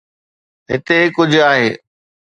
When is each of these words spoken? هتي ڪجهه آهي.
هتي 0.71 0.97
ڪجهه 1.15 1.43
آهي. 1.51 1.69